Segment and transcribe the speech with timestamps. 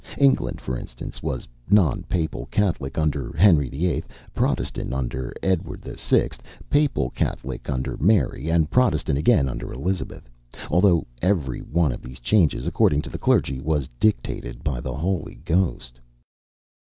[0.17, 6.29] England, for instance, was non papal Catholic under Henry VIII., Protestant under Edward VI.,
[6.71, 10.27] papal Catholic under Mary, and Protestant again under Elizabeth;
[10.71, 15.35] although every one of these changes, according to the clergy, was dictated by the Holy
[15.45, 15.99] Ghost.